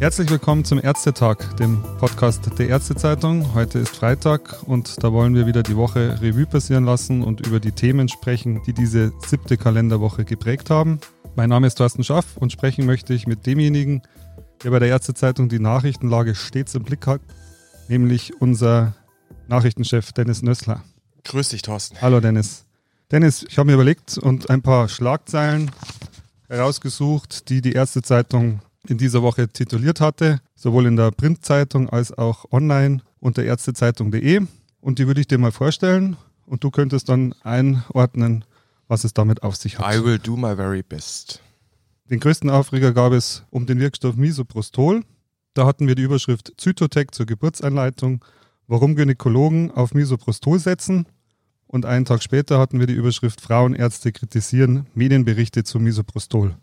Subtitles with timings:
[0.00, 3.52] Herzlich willkommen zum Ärztetag, dem Podcast der Ärztezeitung.
[3.52, 7.60] Heute ist Freitag und da wollen wir wieder die Woche Revue passieren lassen und über
[7.60, 11.00] die Themen sprechen, die diese siebte Kalenderwoche geprägt haben.
[11.36, 14.00] Mein Name ist Thorsten Schaff und sprechen möchte ich mit demjenigen,
[14.64, 17.20] der bei der Ärztezeitung die Nachrichtenlage stets im Blick hat,
[17.90, 18.94] nämlich unser
[19.48, 20.82] Nachrichtenchef Dennis Nössler.
[21.24, 22.00] Grüß dich, Thorsten.
[22.00, 22.64] Hallo Dennis.
[23.10, 25.70] Dennis, ich habe mir überlegt und ein paar Schlagzeilen
[26.48, 32.50] herausgesucht, die die Ärztezeitung in dieser Woche tituliert hatte, sowohl in der Printzeitung als auch
[32.52, 34.40] online unter ärztezeitung.de.
[34.80, 36.16] Und die würde ich dir mal vorstellen
[36.46, 38.44] und du könntest dann einordnen,
[38.86, 39.94] was es damit auf sich hat.
[39.94, 41.42] I will do my very best.
[42.08, 45.02] Den größten Aufreger gab es um den Wirkstoff Misoprostol.
[45.54, 48.24] Da hatten wir die Überschrift Zytotec zur Geburtseinleitung,
[48.66, 51.06] warum Gynäkologen auf Misoprostol setzen.
[51.66, 56.56] Und einen Tag später hatten wir die Überschrift Frauenärzte kritisieren Medienberichte zu Misoprostol.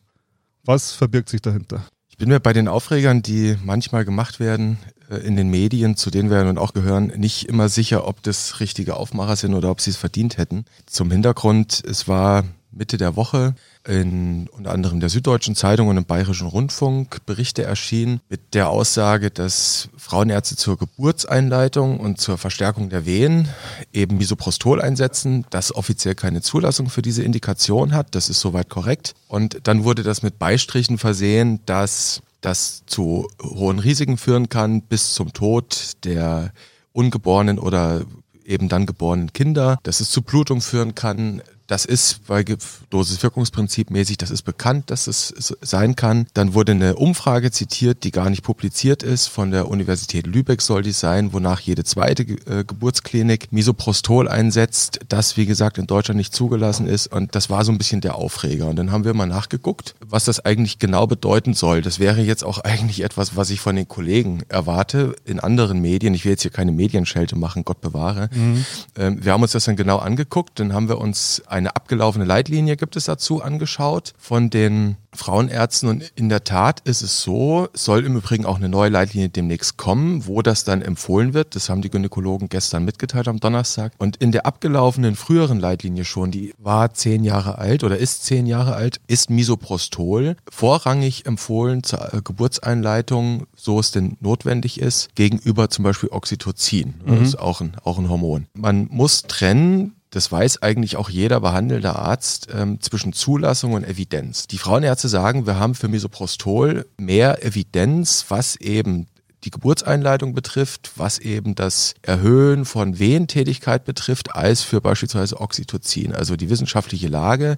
[0.64, 1.86] Was verbirgt sich dahinter?
[2.10, 6.10] Ich bin mir bei den Aufregern, die manchmal gemacht werden äh, in den Medien, zu
[6.10, 9.82] denen wir nun auch gehören, nicht immer sicher, ob das richtige Aufmacher sind oder ob
[9.82, 10.66] sie es verdient hätten.
[10.86, 12.44] Zum Hintergrund, es war
[12.78, 13.56] Mitte der Woche
[13.88, 19.32] in unter anderem der Süddeutschen Zeitung und im Bayerischen Rundfunk Berichte erschienen mit der Aussage,
[19.32, 23.50] dass Frauenärzte zur Geburtseinleitung und zur Verstärkung der Wehen
[23.94, 28.14] eben Misoprostol einsetzen, das offiziell keine Zulassung für diese Indikation hat.
[28.16, 29.14] Das ist soweit korrekt.
[29.28, 35.14] Und dann wurde das mit Beistrichen versehen, dass das zu hohen Risiken führen kann bis
[35.14, 36.54] zum Tod der
[36.94, 38.06] ungeborenen oder
[38.46, 42.44] eben dann geborenen Kinder, dass es zu Blutung führen kann, das ist bei
[42.90, 46.28] Dosis-Wirkungsprinzip mäßig, das ist bekannt, dass es sein kann.
[46.34, 49.28] Dann wurde eine Umfrage zitiert, die gar nicht publiziert ist.
[49.28, 55.36] Von der Universität Lübeck soll die sein, wonach jede zweite äh, Geburtsklinik Misoprostol einsetzt, das
[55.36, 57.08] wie gesagt in Deutschland nicht zugelassen ist.
[57.08, 58.68] Und das war so ein bisschen der Aufreger.
[58.68, 61.82] Und dann haben wir mal nachgeguckt, was das eigentlich genau bedeuten soll.
[61.82, 66.14] Das wäre jetzt auch eigentlich etwas, was ich von den Kollegen erwarte in anderen Medien.
[66.14, 68.30] Ich will jetzt hier keine Medienschelte machen, Gott bewahre.
[68.34, 68.66] Mhm.
[68.96, 70.60] Ähm, wir haben uns das dann genau angeguckt.
[70.60, 76.12] Dann haben wir uns eine abgelaufene Leitlinie gibt es dazu angeschaut von den Frauenärzten und
[76.16, 80.28] in der Tat ist es so, soll im Übrigen auch eine neue Leitlinie demnächst kommen,
[80.28, 81.56] wo das dann empfohlen wird.
[81.56, 83.94] Das haben die Gynäkologen gestern mitgeteilt am Donnerstag.
[83.98, 88.46] Und in der abgelaufenen früheren Leitlinie schon, die war zehn Jahre alt oder ist zehn
[88.46, 95.70] Jahre alt, ist Misoprostol vorrangig empfohlen zur äh, Geburtseinleitung, so es denn notwendig ist, gegenüber
[95.70, 96.94] zum Beispiel Oxytocin.
[97.04, 97.20] Mhm.
[97.20, 98.46] Das ist auch ein, auch ein Hormon.
[98.54, 104.48] Man muss trennen das weiß eigentlich auch jeder behandelnde Arzt, ähm, zwischen Zulassung und Evidenz.
[104.48, 109.08] Die Frauenärzte sagen, wir haben für Misoprostol mehr Evidenz, was eben
[109.44, 116.14] die Geburtseinleitung betrifft, was eben das Erhöhen von Wehentätigkeit betrifft, als für beispielsweise Oxytocin.
[116.14, 117.58] Also die wissenschaftliche Lage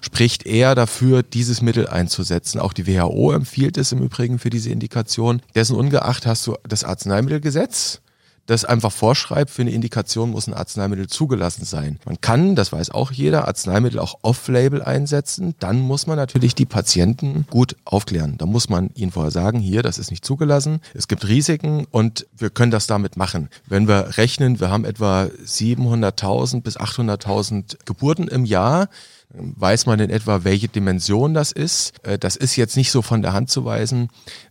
[0.00, 2.60] spricht eher dafür, dieses Mittel einzusetzen.
[2.60, 5.40] Auch die WHO empfiehlt es im Übrigen für diese Indikation.
[5.54, 8.00] Dessen ungeachtet hast du das Arzneimittelgesetz
[8.46, 11.98] das einfach vorschreibt, für eine Indikation muss ein Arzneimittel zugelassen sein.
[12.04, 15.54] Man kann, das weiß auch jeder, Arzneimittel auch off-label einsetzen.
[15.58, 18.36] Dann muss man natürlich die Patienten gut aufklären.
[18.38, 20.80] Da muss man ihnen vorher sagen, hier, das ist nicht zugelassen.
[20.94, 23.48] Es gibt Risiken und wir können das damit machen.
[23.66, 28.88] Wenn wir rechnen, wir haben etwa 700.000 bis 800.000 Geburten im Jahr
[29.32, 32.04] weiß man in etwa, welche Dimension das ist.
[32.04, 34.08] Äh, das ist jetzt nicht so von der Hand zu weisen.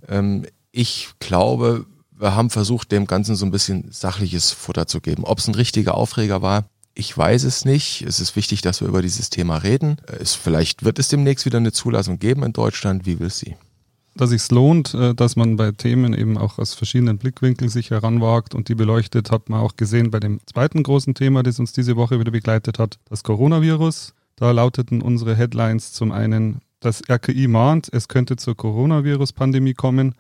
[0.08, 1.86] Ähm, ich glaube,
[2.20, 5.24] wir haben versucht, dem Ganzen so ein bisschen sachliches Futter zu geben.
[5.24, 8.02] Ob es ein richtiger Aufreger war, ich weiß es nicht.
[8.02, 9.98] Es ist wichtig, dass wir über dieses Thema reden.
[10.20, 13.06] Es, vielleicht wird es demnächst wieder eine Zulassung geben in Deutschland.
[13.06, 13.56] Wie will sie?
[14.16, 18.54] Dass sich lohnt, äh, dass man bei Themen eben auch aus verschiedenen Blickwinkeln sich heranwagt
[18.54, 21.96] und die beleuchtet, hat man auch gesehen bei dem zweiten großen Thema, das uns diese
[21.96, 24.14] Woche wieder begleitet hat, das Coronavirus.
[24.36, 30.16] Da lauteten unsere Headlines zum einen, das RKI mahnt, es könnte zur Coronavirus-Pandemie kommen.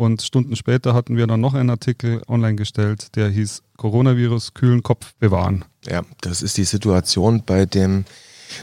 [0.00, 4.82] Und Stunden später hatten wir dann noch einen Artikel online gestellt, der hieß Coronavirus kühlen
[4.82, 5.66] Kopf bewahren.
[5.84, 8.06] Ja, das ist die Situation bei dem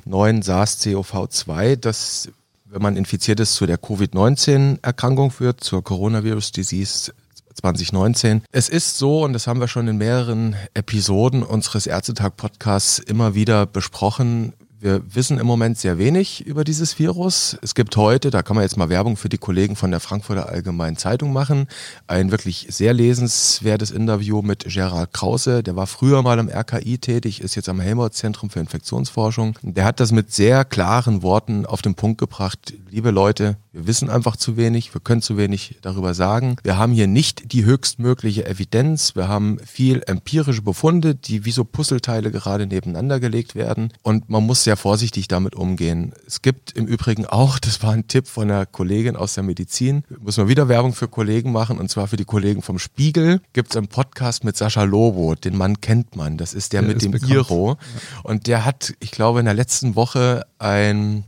[0.04, 2.32] neuen SARS-CoV-2, das,
[2.66, 7.14] wenn man infiziert ist, zu der Covid-19-Erkrankung führt, zur Coronavirus Disease
[7.54, 8.42] 2019.
[8.52, 13.68] Es ist so, und das haben wir schon in mehreren Episoden unseres Ärztetag-Podcasts immer wieder
[13.68, 17.58] besprochen, wir wissen im Moment sehr wenig über dieses Virus.
[17.62, 20.50] Es gibt heute, da kann man jetzt mal Werbung für die Kollegen von der Frankfurter
[20.50, 21.68] Allgemeinen Zeitung machen,
[22.06, 25.64] ein wirklich sehr lesenswertes Interview mit Gerald Krause.
[25.64, 29.58] Der war früher mal am RKI tätig, ist jetzt am Helmholtz-Zentrum für Infektionsforschung.
[29.64, 32.74] Der hat das mit sehr klaren Worten auf den Punkt gebracht.
[32.90, 36.56] Liebe Leute, Wir wissen einfach zu wenig, wir können zu wenig darüber sagen.
[36.64, 41.64] Wir haben hier nicht die höchstmögliche Evidenz, wir haben viel empirische Befunde, die wie so
[41.64, 46.14] Puzzleteile gerade nebeneinander gelegt werden und man muss sehr vorsichtig damit umgehen.
[46.26, 50.04] Es gibt im Übrigen auch, das war ein Tipp von einer Kollegin aus der Medizin,
[50.20, 53.70] muss man wieder Werbung für Kollegen machen und zwar für die Kollegen vom Spiegel, gibt
[53.70, 56.98] es einen Podcast mit Sascha Lobo, den Mann kennt man, das ist der, der mit
[56.98, 57.32] ist dem bekannt.
[57.32, 57.78] Iro
[58.24, 61.26] und der hat, ich glaube, in der letzten Woche ein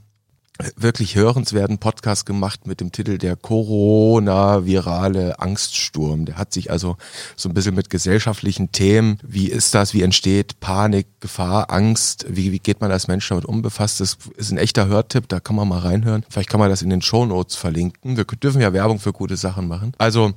[0.75, 6.25] wirklich hörenswerten Podcast gemacht mit dem Titel Der Corona-virale Angststurm.
[6.25, 6.97] Der hat sich also
[7.35, 12.51] so ein bisschen mit gesellschaftlichen Themen, wie ist das, wie entsteht Panik, Gefahr, Angst, wie,
[12.51, 14.01] wie geht man als Mensch damit um befasst.
[14.01, 16.25] Das ist ein echter Hörtipp, da kann man mal reinhören.
[16.29, 18.17] Vielleicht kann man das in den Show Notes verlinken.
[18.17, 19.93] Wir dürfen ja Werbung für gute Sachen machen.
[19.97, 20.33] Also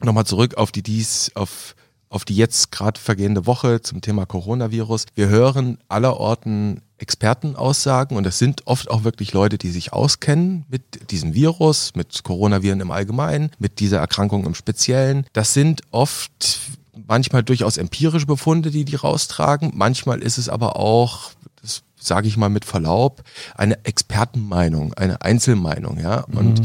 [0.00, 1.74] nochmal zurück auf die dies, auf
[2.10, 5.04] auf die jetzt gerade vergehende Woche zum Thema Coronavirus.
[5.14, 11.10] Wir hören allerorten Expertenaussagen und das sind oft auch wirklich Leute, die sich auskennen mit
[11.10, 15.26] diesem Virus, mit Coronaviren im Allgemeinen, mit dieser Erkrankung im Speziellen.
[15.32, 16.60] Das sind oft
[17.06, 19.72] manchmal durchaus empirische Befunde, die die raustragen.
[19.74, 23.22] Manchmal ist es aber auch das sage ich mal mit Verlaub,
[23.56, 26.20] eine Expertenmeinung, eine Einzelmeinung, ja.
[26.32, 26.62] Und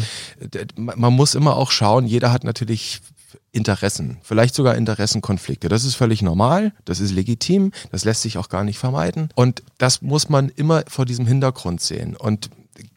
[0.76, 0.92] mhm.
[0.96, 3.02] man muss immer auch schauen, jeder hat natürlich
[3.52, 5.70] Interessen, vielleicht sogar Interessenkonflikte.
[5.70, 9.30] Das ist völlig normal, das ist legitim, das lässt sich auch gar nicht vermeiden.
[9.36, 12.16] Und das muss man immer vor diesem Hintergrund sehen.
[12.16, 12.50] Und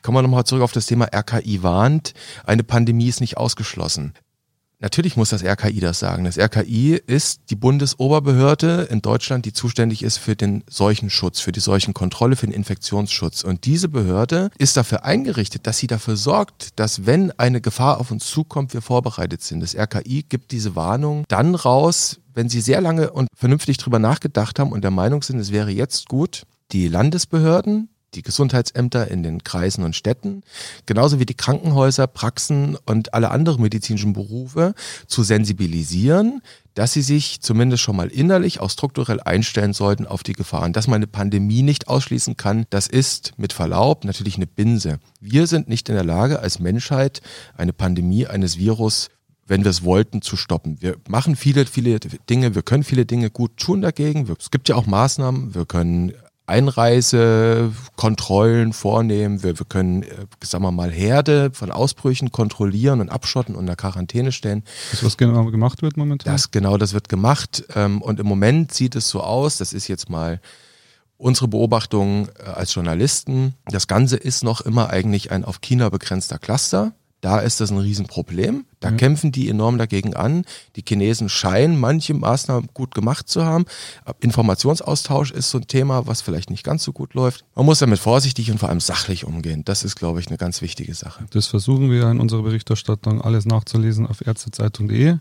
[0.02, 2.14] kommen wir nochmal zurück auf das Thema RKI warnt.
[2.44, 4.14] Eine Pandemie ist nicht ausgeschlossen.
[4.78, 6.24] Natürlich muss das RKI das sagen.
[6.24, 11.60] Das RKI ist die Bundesoberbehörde in Deutschland, die zuständig ist für den Seuchenschutz, für die
[11.60, 13.42] Seuchenkontrolle, für den Infektionsschutz.
[13.42, 18.10] Und diese Behörde ist dafür eingerichtet, dass sie dafür sorgt, dass wenn eine Gefahr auf
[18.10, 19.60] uns zukommt, wir vorbereitet sind.
[19.60, 24.58] Das RKI gibt diese Warnung dann raus, wenn sie sehr lange und vernünftig drüber nachgedacht
[24.58, 26.42] haben und der Meinung sind, es wäre jetzt gut,
[26.72, 30.42] die Landesbehörden, die Gesundheitsämter in den Kreisen und Städten,
[30.86, 34.74] genauso wie die Krankenhäuser, Praxen und alle anderen medizinischen Berufe
[35.06, 36.42] zu sensibilisieren,
[36.74, 40.72] dass sie sich zumindest schon mal innerlich auch strukturell einstellen sollten auf die Gefahren.
[40.72, 44.98] Dass man eine Pandemie nicht ausschließen kann, das ist mit Verlaub natürlich eine Binse.
[45.20, 47.22] Wir sind nicht in der Lage, als Menschheit
[47.56, 49.08] eine Pandemie eines Virus
[49.48, 50.78] wenn wir es wollten, zu stoppen.
[50.80, 54.28] Wir machen viele, viele Dinge, wir können viele Dinge gut tun dagegen.
[54.40, 56.12] Es gibt ja auch Maßnahmen, wir können
[56.46, 59.42] Einreisekontrollen vornehmen.
[59.42, 63.66] Wir, wir können, äh, sagen wir mal, Herde von Ausbrüchen kontrollieren und abschotten und in
[63.66, 64.62] der Quarantäne stellen.
[64.92, 66.32] Das, was genau gemacht wird momentan?
[66.32, 67.64] Das, genau, das wird gemacht.
[67.74, 70.40] Ähm, und im Moment sieht es so aus, das ist jetzt mal
[71.18, 73.54] unsere Beobachtung äh, als Journalisten.
[73.66, 76.92] Das Ganze ist noch immer eigentlich ein auf China begrenzter Cluster.
[77.22, 78.66] Da ist das ein Riesenproblem.
[78.78, 78.96] Da mhm.
[78.98, 80.44] kämpfen die enorm dagegen an.
[80.76, 83.64] Die Chinesen scheinen manche Maßnahmen gut gemacht zu haben.
[84.20, 87.44] Informationsaustausch ist so ein Thema, was vielleicht nicht ganz so gut läuft.
[87.54, 89.64] Man muss damit vorsichtig und vor allem sachlich umgehen.
[89.64, 91.24] Das ist, glaube ich, eine ganz wichtige Sache.
[91.30, 95.16] Das versuchen wir in unserer Berichterstattung alles nachzulesen auf ärztezeitung.de.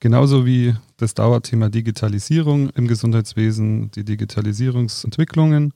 [0.00, 5.74] Genauso wie das Dauerthema Digitalisierung im Gesundheitswesen, die Digitalisierungsentwicklungen.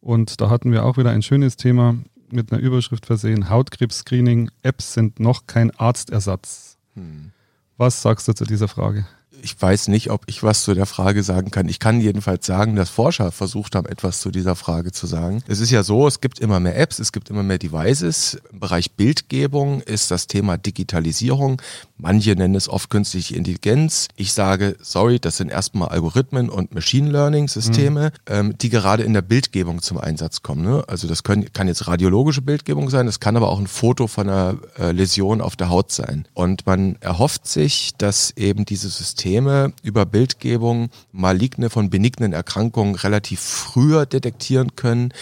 [0.00, 1.96] Und da hatten wir auch wieder ein schönes Thema
[2.32, 6.78] mit einer Überschrift versehen, Hautkrebs-Screening, Apps sind noch kein Arztersatz.
[6.94, 7.32] Hm.
[7.76, 9.06] Was sagst du zu dieser Frage?
[9.42, 11.68] Ich weiß nicht, ob ich was zu der Frage sagen kann.
[11.68, 15.42] Ich kann jedenfalls sagen, dass Forscher versucht haben, etwas zu dieser Frage zu sagen.
[15.46, 18.38] Es ist ja so, es gibt immer mehr Apps, es gibt immer mehr Devices.
[18.52, 21.60] Im Bereich Bildgebung ist das Thema Digitalisierung.
[21.98, 24.08] Manche nennen es oft künstliche Intelligenz.
[24.16, 28.34] Ich sage, sorry, das sind erstmal Algorithmen und Machine Learning Systeme, mhm.
[28.34, 30.62] ähm, die gerade in der Bildgebung zum Einsatz kommen.
[30.62, 30.84] Ne?
[30.88, 34.28] Also das können, kann jetzt radiologische Bildgebung sein, das kann aber auch ein Foto von
[34.28, 36.26] einer äh, Läsion auf der Haut sein.
[36.34, 42.94] Und man erhofft sich, dass eben diese Systeme Systeme über Bildgebung maligne von benignen Erkrankungen
[42.94, 45.12] relativ früher detektieren können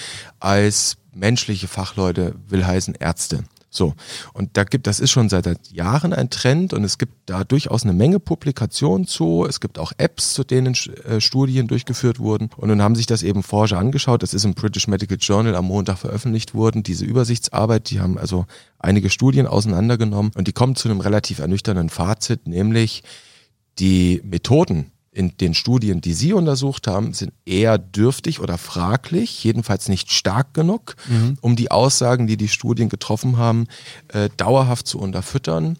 [0.40, 3.44] als menschliche Fachleute, will heißen Ärzte.
[3.70, 3.94] So.
[4.34, 7.84] Und da gibt, das ist schon seit Jahren ein Trend und es gibt da durchaus
[7.84, 9.46] eine Menge Publikationen zu.
[9.48, 10.74] Es gibt auch Apps, zu denen
[11.08, 12.50] äh, Studien durchgeführt wurden.
[12.58, 14.22] Und nun haben sich das eben Forscher angeschaut.
[14.22, 16.82] Das ist im British Medical Journal am Montag veröffentlicht worden.
[16.82, 18.44] Diese Übersichtsarbeit, die haben also
[18.78, 23.02] einige Studien auseinandergenommen und die kommen zu einem relativ ernüchternden Fazit, nämlich
[23.78, 29.88] die Methoden in den Studien, die Sie untersucht haben, sind eher dürftig oder fraglich, jedenfalls
[29.88, 31.38] nicht stark genug, mhm.
[31.40, 33.68] um die Aussagen, die die Studien getroffen haben,
[34.08, 35.78] äh, dauerhaft zu unterfüttern.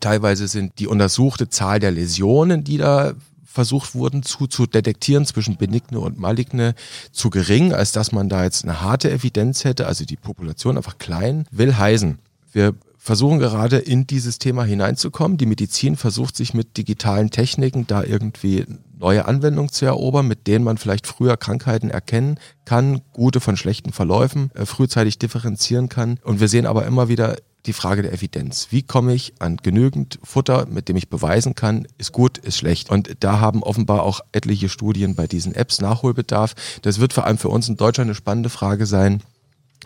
[0.00, 3.14] Teilweise sind die untersuchte Zahl der Läsionen, die da
[3.44, 6.74] versucht wurden zu, zu detektieren zwischen benigne und maligne,
[7.12, 10.98] zu gering, als dass man da jetzt eine harte Evidenz hätte, also die Population einfach
[10.98, 12.18] klein, will heißen.
[12.52, 15.36] Wir versuchen gerade in dieses Thema hineinzukommen.
[15.36, 18.64] Die Medizin versucht sich mit digitalen Techniken da irgendwie
[18.98, 23.92] neue Anwendungen zu erobern, mit denen man vielleicht früher Krankheiten erkennen kann, gute von schlechten
[23.92, 26.18] Verläufen äh, frühzeitig differenzieren kann.
[26.24, 28.68] Und wir sehen aber immer wieder die Frage der Evidenz.
[28.70, 32.88] Wie komme ich an genügend Futter, mit dem ich beweisen kann, ist gut, ist schlecht?
[32.88, 36.54] Und da haben offenbar auch etliche Studien bei diesen Apps Nachholbedarf.
[36.80, 39.22] Das wird vor allem für uns in Deutschland eine spannende Frage sein.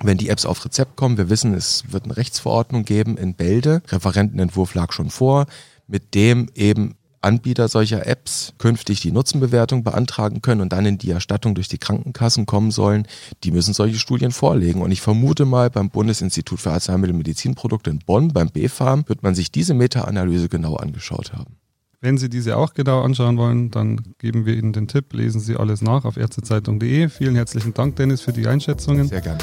[0.02, 3.83] Wenn die Apps auf Rezept kommen, wir wissen, es wird eine Rechtsverordnung geben in Bälde.
[3.88, 5.47] Referentenentwurf lag schon vor,
[5.87, 11.11] mit dem eben Anbieter solcher Apps künftig die Nutzenbewertung beantragen können und dann in die
[11.11, 13.07] Erstattung durch die Krankenkassen kommen sollen,
[13.43, 14.83] die müssen solche Studien vorlegen.
[14.83, 19.23] Und ich vermute mal, beim Bundesinstitut für Arzneimittel und Medizinprodukte in Bonn, beim BfArM, wird
[19.23, 21.57] man sich diese Meta-Analyse genau angeschaut haben.
[22.00, 25.57] Wenn Sie diese auch genau anschauen wollen, dann geben wir Ihnen den Tipp, lesen Sie
[25.57, 27.09] alles nach auf ärztezeitung.de.
[27.09, 29.09] Vielen herzlichen Dank, Dennis, für die Einschätzungen.
[29.09, 29.38] Sehr gerne.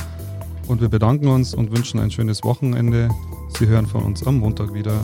[0.67, 3.09] Und wir bedanken uns und wünschen ein schönes Wochenende.
[3.57, 5.01] Sie hören von uns am Montag wieder.